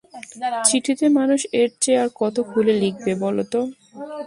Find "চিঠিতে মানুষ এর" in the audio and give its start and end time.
0.67-1.69